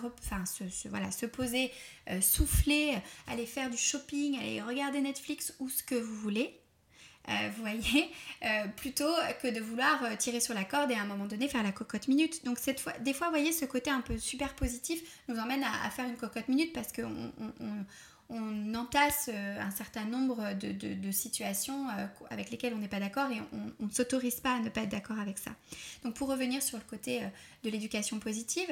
[0.69, 1.71] se, voilà, se poser,
[2.09, 6.59] euh, souffler, aller faire du shopping, aller regarder Netflix ou ce que vous voulez
[7.29, 8.11] euh, voyez,
[8.43, 9.11] euh, plutôt
[9.41, 11.71] que de vouloir euh, tirer sur la corde et à un moment donné faire la
[11.71, 12.45] cocotte minute.
[12.45, 15.89] Donc cette fois, des fois, voyez, ce côté un peu super positif nous emmène à,
[15.89, 17.85] faire une cocotte minute parce qu'on on,
[18.73, 21.87] entasse un certain nombre de, situations
[22.29, 23.39] avec lesquelles on n'est pas d'accord et
[23.79, 25.51] on ne s'autorise pas à ne pas être d'accord avec ça.
[26.03, 27.21] Donc pour revenir sur le côté
[27.63, 28.67] de l'éducation positive,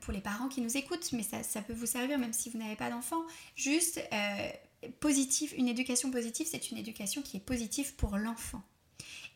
[0.00, 2.58] pour les parents qui nous écoutent, mais ça, ça, peut vous servir même si vous
[2.58, 3.22] n'avez pas d'enfant,
[3.56, 4.00] juste
[5.00, 8.62] positive, une éducation positive, c'est une éducation qui est positive pour l'enfant.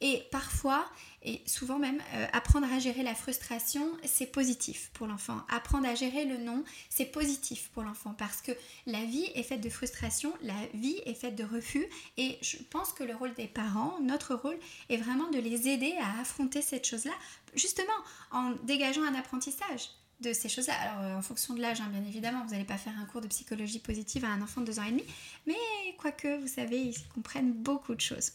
[0.00, 0.84] Et parfois,
[1.22, 5.40] et souvent même, euh, apprendre à gérer la frustration, c'est positif pour l'enfant.
[5.48, 8.52] Apprendre à gérer le non, c'est positif pour l'enfant parce que
[8.86, 11.86] la vie est faite de frustration, la vie est faite de refus.
[12.16, 15.94] Et je pense que le rôle des parents, notre rôle, est vraiment de les aider
[16.00, 17.14] à affronter cette chose-là,
[17.54, 17.92] justement
[18.32, 19.90] en dégageant un apprentissage
[20.32, 20.74] ces choses-là.
[20.74, 23.20] Alors, euh, en fonction de l'âge, hein, bien évidemment, vous n'allez pas faire un cours
[23.20, 25.04] de psychologie positive à un enfant de 2 ans et demi,
[25.46, 25.54] mais
[25.98, 28.32] quoique, vous savez, ils comprennent beaucoup de choses.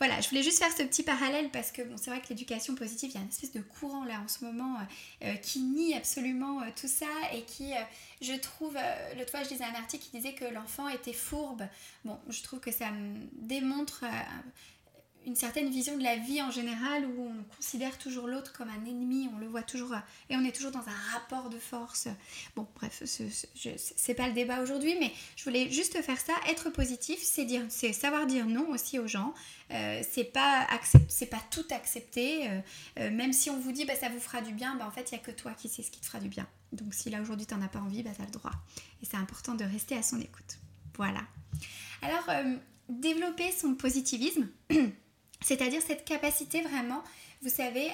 [0.00, 2.74] Voilà, je voulais juste faire ce petit parallèle parce que bon, c'est vrai que l'éducation
[2.74, 5.60] positive, il y a une espèce de courant là en ce moment euh, euh, qui
[5.60, 7.72] nie absolument tout ça et qui,
[8.20, 8.76] je trouve,
[9.16, 11.62] l'autre fois je lisais un article qui disait que l'enfant était fourbe.
[12.04, 12.86] Bon, je trouve que ça
[13.34, 14.04] démontre
[15.26, 18.84] une certaine vision de la vie en général où on considère toujours l'autre comme un
[18.84, 19.94] ennemi, on le voit toujours
[20.28, 22.08] et on est toujours dans un rapport de force.
[22.56, 26.34] Bon, bref, c'est pas le débat aujourd'hui, mais je voulais juste faire ça.
[26.48, 29.34] Être positif, c'est dire, c'est savoir dire non aussi aux gens.
[29.70, 30.68] Euh, c'est pas
[31.08, 32.48] c'est pas tout accepter.
[32.48, 32.60] Euh,
[33.00, 35.10] euh, même si on vous dit bah ça vous fera du bien, bah en fait
[35.10, 36.46] il y a que toi qui sais ce qui te fera du bien.
[36.72, 38.52] Donc si là aujourd'hui tu n'en as pas envie, bah t'as le droit.
[39.02, 40.58] Et c'est important de rester à son écoute.
[40.96, 41.22] Voilà.
[42.02, 42.28] Alors
[42.88, 44.48] développer son positivisme.
[45.44, 47.04] C'est-à-dire cette capacité vraiment,
[47.42, 47.90] vous savez,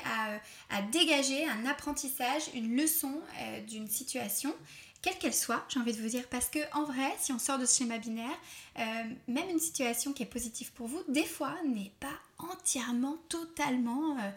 [0.71, 4.55] à, dégager un apprentissage, une leçon euh, d'une situation,
[5.03, 7.59] quelle qu'elle soit, j'ai envie de vous dire, parce que en vrai, si on sort
[7.59, 8.39] de ce schéma binaire,
[8.79, 8.83] euh,
[9.27, 14.31] même une situation qui est positive pour vous, des fois n'est pas entièrement, totalement euh,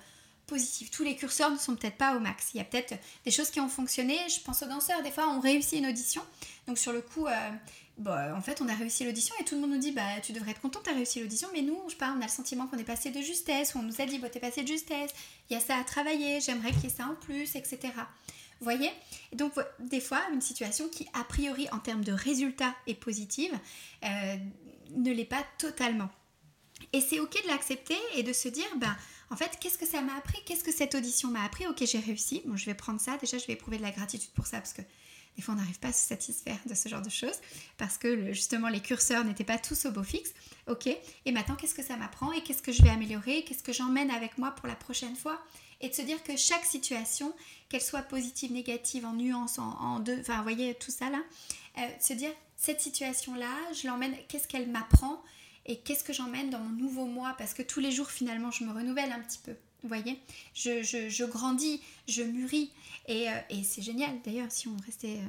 [0.47, 0.89] positive.
[0.89, 2.52] Tous les curseurs ne sont peut-être pas au max.
[2.54, 2.95] Il y a peut-être
[3.26, 4.17] des choses qui ont fonctionné.
[4.28, 6.23] Je pense aux danseurs, des fois on réussit une audition.
[6.67, 7.28] Donc sur le coup,
[7.98, 10.34] bah, en fait, on a réussi l'audition et tout le monde nous dit bah tu
[10.34, 12.30] devrais être content, tu as réussi l'audition, mais nous, je sais pas, on a le
[12.30, 15.12] sentiment qu'on est passé de justesse, on nous a dit bah t'es passé de justesse,
[15.50, 17.80] il y a ça à travailler, j'aimerais qu'il y ait ça en plus, etc.
[18.60, 18.92] Vous voyez?
[19.34, 23.52] Donc, des fois, une situation qui, a priori, en termes de résultats est positive,
[24.06, 24.38] euh,
[24.96, 26.10] ne l'est pas totalement.
[26.94, 28.96] Et c'est ok de l'accepter et de se dire, bah,
[29.32, 30.38] en fait, qu'est-ce que ça m'a appris?
[30.46, 31.68] Qu'est-ce que cette audition m'a appris?
[31.68, 32.42] Ok, j'ai réussi.
[32.46, 33.18] Bon, je vais prendre ça.
[33.18, 34.82] Déjà, je vais éprouver de la gratitude pour ça parce que
[35.36, 37.39] des fois, on n'arrive pas à se satisfaire de ce genre de choses
[37.78, 40.34] parce que justement, les curseurs n'étaient pas tous au beau fixe.
[40.67, 43.74] Ok, et maintenant, qu'est-ce que ça m'apprend et qu'est-ce que je vais améliorer Qu'est-ce que
[43.74, 45.41] j'emmène avec moi pour la prochaine fois?
[45.82, 47.34] Et de se dire que chaque situation,
[47.67, 51.22] qu'elle soit positive, négative, en nuance, en, deux, enfin, vous voyez tout ça là,
[51.80, 55.22] euh, se dire cette situation-là, je l'emmène, qu'est-ce qu'elle m'apprend
[55.65, 57.36] et qu'est-ce que j'emmène dans mon nouveau moi?
[57.38, 59.56] Parce que tous les jours, finalement, je me renouvelle un petit peu.
[59.84, 60.17] Vous voyez
[60.54, 62.72] je, je, grandis, je mûris.
[63.08, 64.12] Et, euh, et c'est génial.
[64.24, 65.19] D'ailleurs, si on restait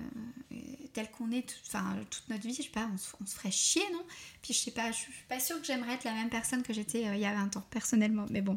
[0.52, 0.56] euh,
[0.92, 4.04] tel qu'on est toute notre vie, je sais pas, on se, ferait chier, non?
[4.42, 6.72] Puis je sais pas, je suis pas sûre que j'aimerais être la même personne que
[6.72, 8.26] j'étais euh, il y a 20 ans, personnellement.
[8.30, 8.56] Mais bon,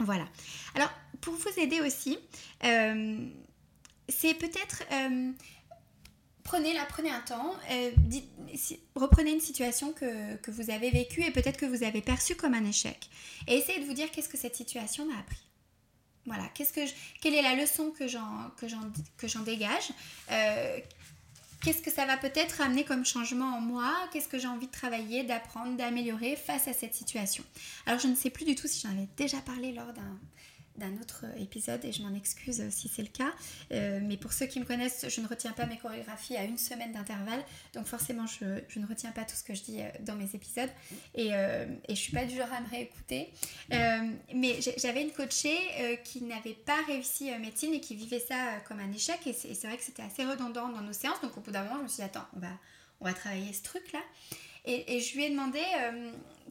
[0.00, 0.26] voilà.
[0.74, 0.90] Alors,
[1.22, 2.18] pour vous aider aussi,
[4.08, 4.82] c'est peut-être
[6.46, 7.90] prenez, la, prenez un temps, euh,
[8.94, 12.64] reprenez une situation que, vous avez vécue et peut-être que vous avez perçue comme un
[12.64, 13.10] échec.
[13.46, 15.42] Et essayez de vous dire qu'est-ce que cette situation m'a appris.
[16.24, 16.80] Voilà, qu'est-ce que
[17.20, 18.66] quelle est la leçon que j'en, que
[19.28, 19.90] j'en, dégage
[20.32, 20.78] euh,
[21.62, 24.72] qu'est-ce que ça va peut-être amener comme changement en moi, qu'est-ce que j'ai envie de
[24.72, 27.44] travailler, d'apprendre, d'améliorer face à cette situation.
[27.86, 30.18] Alors je ne sais plus du tout si j'en avais déjà parlé lors d'un
[30.78, 33.32] d'un autre épisode et je m'en excuse si c'est le cas.
[33.72, 36.58] Euh, mais pour ceux qui me connaissent, je ne retiens pas mes chorégraphies à une
[36.58, 37.42] semaine d'intervalle.
[37.74, 38.44] Donc forcément, je,
[38.78, 40.70] ne retiens pas tout ce que je dis euh, dans mes épisodes.
[41.14, 43.32] Et, euh, et je suis pas du genre à me réécouter.
[44.34, 45.56] mais j'avais une coachée
[46.04, 49.18] qui n'avait pas réussi médecine et qui vivait ça comme un échec.
[49.26, 51.20] Et c'est vrai que c'était assez redondant dans nos séances.
[51.22, 52.52] Donc au bout d'un moment, je me suis dit, attends, on va,
[53.00, 54.00] on va travailler ce truc-là.
[54.64, 55.60] Et, et, je lui ai demandé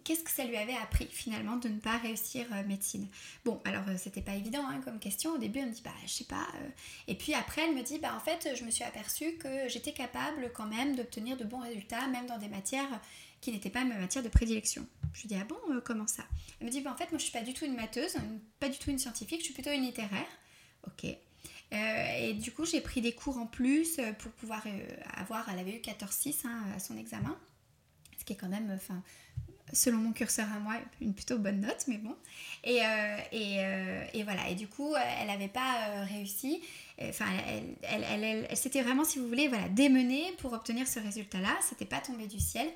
[0.05, 3.07] qu'est-ce que ça lui avait appris finalement de ne pas réussir euh, médecine?
[3.43, 5.33] Bon, alors euh, c'était pas évident hein, comme question.
[5.33, 6.47] Au début, elle me dit bah je sais pas.
[6.55, 6.69] Euh.
[7.07, 9.91] Et puis après, elle me dit bah en fait, je me suis aperçue que j'étais
[9.91, 13.01] capable quand même d'obtenir de bons résultats, même dans des matières
[13.41, 14.87] qui n'étaient pas mes matières de prédilection.
[15.13, 16.23] Je lui dis ah bon, comment ça?
[16.59, 18.15] Elle me dit bah en fait, moi je suis pas du tout une matheuse,
[18.59, 20.27] pas du tout une scientifique, je suis plutôt une littéraire.
[20.87, 21.05] Ok.
[21.71, 24.63] et du coup, j'ai pris des cours en plus pour pouvoir
[25.15, 25.49] avoir.
[25.49, 27.35] Elle avait eu 14-6 hein, à son examen,
[28.19, 29.01] ce qui est quand même, enfin,
[29.75, 32.15] selon mon curseur à moi, une plutôt bonne note, mais bon.
[32.63, 36.61] Et, euh, euh, et, voilà, et du coup, elle n'avait pas euh, réussi.
[37.01, 37.25] Enfin,
[37.83, 38.03] elle,
[38.49, 41.55] elle, s'était vraiment, si vous voulez, voilà, démenée pour obtenir ce résultat-là.
[41.61, 42.67] C'était pas tombé du ciel.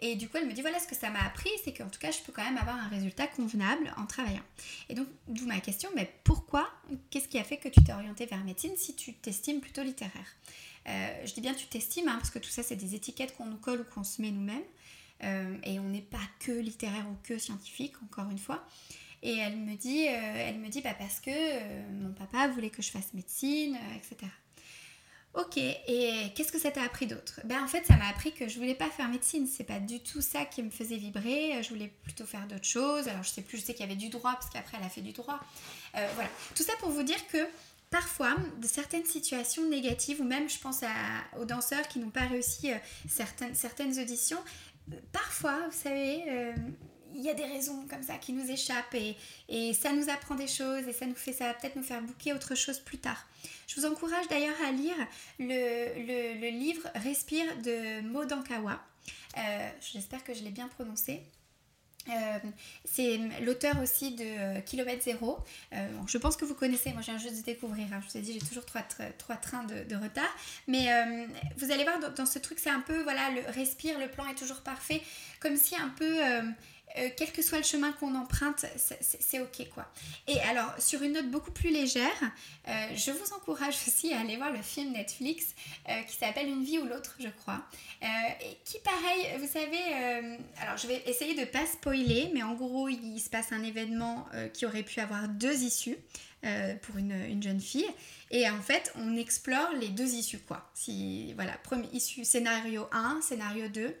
[0.00, 2.00] Et du coup, elle me dit voilà ce que ça m'a appris, c'est qu'en tout
[2.00, 4.42] cas, je peux quand même avoir un résultat convenable en travaillant.
[4.88, 6.68] Et donc, d'où ma question mais pourquoi
[7.10, 10.36] Qu'est-ce qui a fait que tu t'es orientée vers médecine si tu t'estimes plutôt littéraire?
[10.86, 13.56] Je dis bien tu t'estimes, hein, parce que tout ça, c'est des étiquettes qu'on nous
[13.56, 14.64] colle ou qu'on se met nous-mêmes.
[15.24, 18.64] Euh, et on n'est pas que littéraire ou que scientifique, encore une fois.
[19.22, 22.70] Et elle me dit, euh, elle me dit bah parce que euh, mon papa voulait
[22.70, 24.30] que je fasse médecine, etc.
[25.32, 27.40] Ok, et qu'est-ce que ça t'a appris d'autre?
[27.44, 29.48] Ben en fait, ça m'a appris que je voulais pas faire médecine.
[29.48, 31.60] C'est pas du tout ça qui me faisait vibrer.
[31.62, 33.08] Je voulais plutôt faire d'autres choses.
[33.08, 34.90] Alors je sais plus, je sais qu'il y avait du droit parce qu'après elle a
[34.90, 35.40] fait du droit.
[35.92, 37.38] voilà, tout ça pour vous dire que
[37.90, 40.82] parfois, de certaines situations négatives, ou même je pense
[41.36, 42.70] aux danseurs qui n'ont pas réussi
[43.08, 44.38] certaines, certaines auditions,
[45.12, 46.52] parfois, vous savez, euh,
[47.14, 48.94] il y a des raisons comme ça qui nous échappent
[49.48, 52.32] et, ça nous apprend des choses et ça nous fait, ça peut-être nous faire bouquer
[52.32, 53.26] autre chose plus tard.
[53.66, 54.96] Je vous encourage d'ailleurs à lire
[55.38, 58.80] le, livre Respire de Modankawa.
[59.38, 61.22] Euh, J'espère que je l'ai bien prononcé.
[62.08, 62.38] Euh,
[62.84, 65.38] c'est l'auteur aussi de euh, Kilomètre Zéro.
[65.72, 67.86] Euh, je pense que vous connaissez, moi j'ai un juste de découvrir.
[67.92, 68.00] Hein.
[68.02, 68.82] Je vous ai dit, j'ai toujours trois,
[69.36, 70.34] trains de, retard.
[70.68, 70.88] Mais
[71.56, 74.26] vous allez voir, dans, dans ce truc, c'est un peu, voilà, le respire, le plan
[74.26, 75.02] est toujours parfait.
[75.40, 76.20] Comme si un peu
[76.96, 78.64] euh, quel que soit le chemin qu'on emprunte,
[79.00, 79.86] c'est ok quoi.
[80.28, 82.04] Et alors, sur une note beaucoup plus légère,
[82.68, 85.54] euh, je vous encourage aussi à aller voir le film Netflix
[85.88, 87.62] euh, qui s'appelle Une vie ou l'autre, je crois.
[88.02, 89.94] et qui, pareil, vous savez,
[90.60, 94.26] alors je vais essayer de pas spoiler, mais en gros, il se passe un événement
[94.52, 95.96] qui aurait pu avoir deux issues.
[96.82, 97.88] Pour une, une, jeune fille.
[98.30, 100.70] Et en fait, on explore les deux issues, quoi.
[101.34, 103.94] Voilà, premier issue, scénario 1, scénario 2.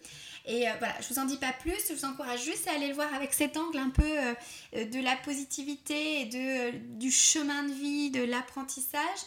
[0.46, 2.88] Et euh, voilà, je vous en dis pas plus, je vous encourage juste à aller
[2.88, 4.34] le voir avec cet angle un peu euh,
[4.76, 9.20] euh, de la positivité et de, du chemin de vie, de l'apprentissage.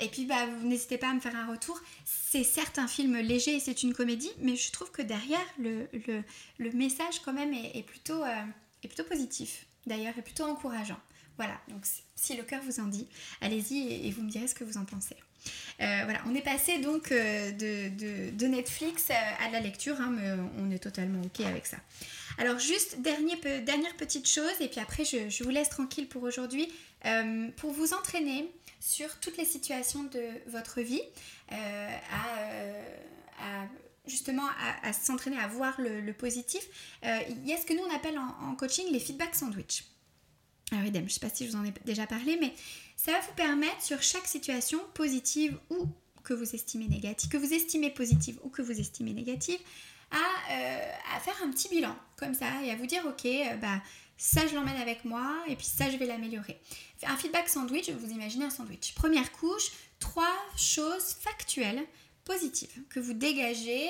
[0.00, 1.80] et puis, bah, vous n'hésitez pas à me faire un retour.
[2.04, 5.88] C'est certes un film léger et c'est une comédie, mais je trouve que derrière, le,
[6.08, 6.24] le,
[6.58, 10.98] le message quand même est plutôt, est plutôt positif, d'ailleurs, est plutôt encourageant.
[11.38, 13.06] Voilà, donc si le cœur vous en dit,
[13.40, 15.16] allez-y et, vous me direz ce que vous en pensez.
[15.80, 20.68] Euh, voilà, on est passé donc euh, de, Netflix à, la lecture, hein, mais on
[20.72, 21.76] est totalement ok avec ça.
[22.38, 26.68] Alors juste dernier, dernière petite chose, et puis après je, vous laisse tranquille pour aujourd'hui,
[27.06, 31.02] euh, pour vous entraîner sur toutes les situations de votre vie,
[34.08, 34.46] justement
[34.82, 36.62] à, s'entraîner à voir le, positif,
[37.04, 39.84] il y a ce que nous on appelle en, en coaching les feedback sandwich.
[40.72, 42.52] Alors idem, je ne sais pas si je vous en ai déjà parlé, mais
[42.96, 45.86] ça va vous permettre sur chaque situation positive ou
[46.24, 49.58] que vous estimez négative, que vous estimez positive ou que vous estimez négative,
[50.10, 50.16] à,
[50.52, 53.82] euh, faire un petit bilan comme ça et à vous dire ok, euh, bah
[54.16, 56.60] ça je l'emmène avec moi et puis ça je vais l'améliorer.
[57.04, 58.94] Un feedback sandwich, vous imaginez un sandwich.
[58.94, 61.84] Première couche, trois choses factuelles
[62.24, 63.88] positives que vous dégagez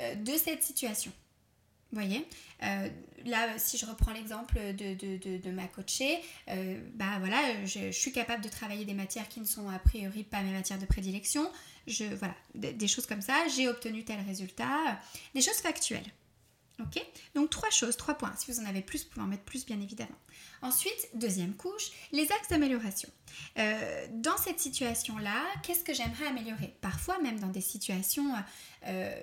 [0.00, 1.12] euh, de cette situation.
[1.92, 2.26] Voyez
[2.62, 2.88] euh,
[3.26, 8.48] Là, si je reprends l'exemple de, ma coachée, euh, bah voilà, je, suis capable de
[8.48, 11.50] travailler des matières qui ne sont a priori pas mes matières de prédilection.
[11.86, 13.34] Je, voilà, des choses comme ça.
[13.54, 14.98] J'ai obtenu tel résultat.
[15.34, 16.06] Des choses factuelles.
[17.34, 18.34] Donc trois choses, trois points.
[18.36, 20.18] Si vous en avez plus, vous pouvez en mettre plus, bien évidemment.
[20.62, 23.08] Ensuite, deuxième couche, les axes d'amélioration.
[23.58, 26.74] Euh, dans cette situation-là, qu'est-ce que j'aimerais améliorer?
[26.80, 28.34] Parfois, même dans des situations
[28.86, 29.20] euh,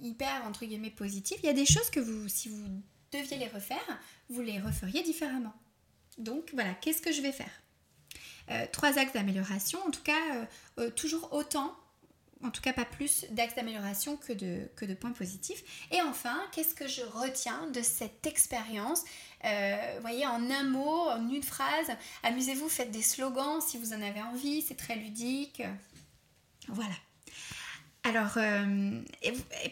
[0.00, 2.64] hyper, entre guillemets, positives, il y a des choses que vous, si vous
[3.12, 5.54] deviez les refaire, vous les referiez différemment.
[6.18, 7.62] Donc voilà, qu'est-ce que je vais faire?
[8.50, 10.46] Euh, Trois axes d'amélioration, en tout cas,
[10.96, 11.76] toujours autant
[12.44, 15.62] en tout cas pas plus d'axes d'amélioration que de, points positifs.
[15.90, 19.04] Et enfin, qu'est-ce que je retiens de cette expérience
[19.44, 21.88] euh, voyez, en un mot, en une phrase,
[22.22, 25.62] amusez-vous, faites des slogans si vous en avez envie, c'est très ludique.
[26.68, 26.94] Voilà.
[28.04, 29.00] Alors, euh,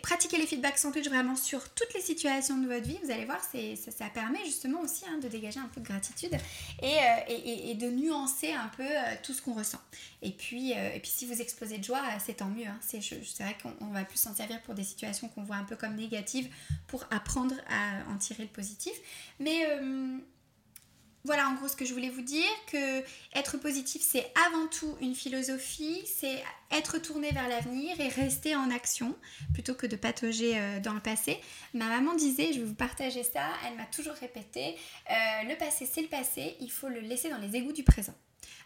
[0.02, 2.96] pratiquez les feedbacks sandwich vraiment sur toutes les situations de votre vie.
[3.02, 6.36] Vous allez voir, ça, permet justement aussi hein, de dégager un peu de gratitude
[6.80, 9.80] et, euh, de nuancer un peu euh, tout ce qu'on ressent.
[10.22, 12.66] Et puis, et puis, si vous explosez de joie, c'est tant mieux.
[12.66, 12.78] Hein.
[12.82, 13.00] C'est
[13.40, 16.48] vrai qu'on va plus s'en servir pour des situations qu'on voit un peu comme négatives
[16.86, 18.92] pour apprendre à en tirer le positif.
[19.40, 19.66] Mais
[21.24, 23.00] voilà en gros ce que je voulais vous dire, que
[23.34, 28.70] être positif c'est avant tout une philosophie, c'est être tourné vers l'avenir et rester en
[28.70, 29.14] action
[29.52, 31.38] plutôt que de patauger euh, dans le passé.
[31.74, 34.76] Ma maman disait, je vais vous partager ça, elle m'a toujours répété,
[35.10, 35.14] euh,
[35.48, 38.14] le passé c'est le passé, il faut le laisser dans les égouts du présent.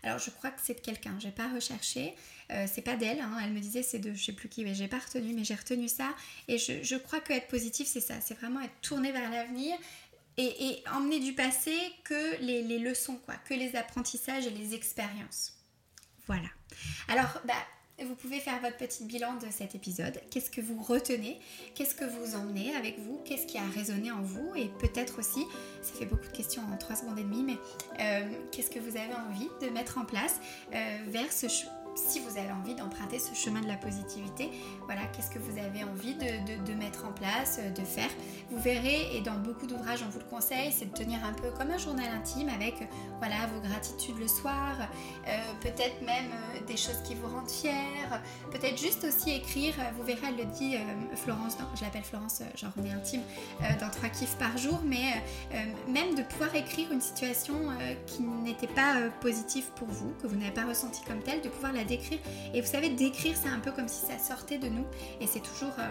[0.02, 2.14] Alors je crois que c'est de quelqu'un, j'ai pas recherché,
[2.50, 3.38] euh, c'est pas d'elle, hein.
[3.42, 5.54] elle me disait c'est de je sais plus qui, mais j'ai pas retenu, mais j'ai
[5.54, 6.14] retenu ça.
[6.46, 9.74] Et je, je crois que être positif c'est ça, c'est vraiment être tourné vers l'avenir
[10.36, 15.54] et, emmener du passé que les, leçons, quoi, que les apprentissages et les expériences.
[16.26, 16.48] Voilà.
[17.08, 17.54] Alors, bah,
[18.02, 20.20] vous pouvez faire votre petit bilan de cet épisode.
[20.30, 21.38] Qu'est-ce que vous retenez?
[21.74, 23.20] Qu'est-ce que vous emmenez avec vous?
[23.24, 24.52] Qu'est-ce qui a résonné en vous?
[24.56, 25.46] Et peut-être aussi,
[25.82, 27.58] ça fait beaucoup de questions en 3 secondes et demie, mais
[28.00, 30.40] euh, qu'est-ce que vous avez envie de mettre en place
[30.72, 31.46] euh, vers ce,
[31.94, 34.50] si vous avez envie d'emprunter ce chemin de la positivité,
[34.86, 38.10] voilà, qu'est-ce que vous avez envie de, mettre en place, euh, de faire.
[38.50, 41.50] Vous verrez, et dans beaucoup d'ouvrages, on vous le conseille, c'est de tenir un peu
[41.56, 42.74] comme un journal intime avec
[43.18, 44.76] voilà, vos gratitudes le soir,
[45.28, 47.70] euh, peut-être même euh, des choses qui vous rendent fiers,
[48.50, 50.76] peut-être juste aussi écrire, vous verrez, elle le dit,
[51.14, 53.22] Florence, je l'appelle Florence, genre on est intime,
[53.80, 55.22] dans trois kiffs par jour, mais
[55.88, 57.54] même de pouvoir écrire une situation
[58.06, 61.72] qui n'était pas positive pour vous, que vous n'avez pas ressenti comme telle, de pouvoir
[61.72, 62.18] la d'écrire.
[62.52, 64.84] Et vous savez, d'écrire, c'est un peu comme si ça sortait de nous.
[65.20, 65.88] Et c'est toujours euh,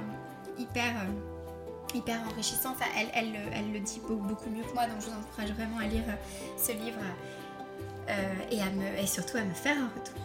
[0.58, 2.72] hyper, euh, hyper enrichissant.
[2.72, 4.86] Enfin, elle, elle, elle, le dit beaucoup, mieux que moi.
[4.88, 7.00] Donc, je vous encourage vraiment à lire euh, ce livre
[8.52, 10.22] et, à me, et surtout à me faire un retour.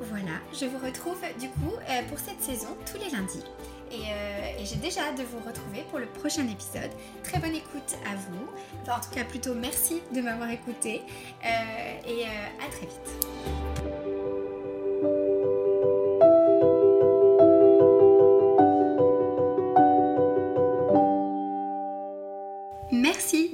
[0.00, 1.76] Voilà, je vous retrouve du coup
[2.08, 3.44] pour cette saison tous les lundis.
[3.92, 6.90] Et, et j'ai déjà hâte de vous retrouver pour le prochain épisode.
[7.22, 8.48] Très bonne écoute à vous.
[8.80, 11.02] Enfin, en tout cas, plutôt merci de m'avoir écouté.
[11.44, 14.01] et à très vite.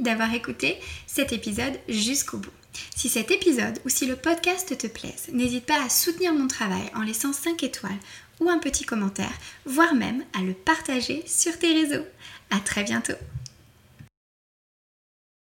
[0.08, 2.50] D'avoir écouté cet épisode jusqu'au bout.
[2.96, 6.90] Si cet épisode ou si le podcast te plaise, n'hésite pas à soutenir mon travail
[6.94, 7.98] en laissant 5 étoiles
[8.40, 9.32] ou un petit commentaire,
[9.66, 12.06] voire même à le partager sur tes réseaux.
[12.50, 13.18] À très bientôt